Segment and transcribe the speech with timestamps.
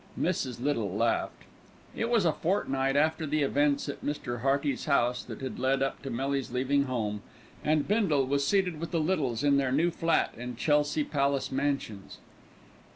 [0.19, 0.59] Mrs.
[0.59, 1.43] Little laughed.
[1.95, 4.41] It was a fortnight after the events at Mr.
[4.41, 7.21] Hearty's house that had led up to Millie's leaving home,
[7.63, 12.17] and Bindle was seated with the Littles in their new flat in Chelsea Palace Mansions.